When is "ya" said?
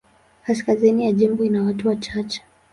1.05-1.11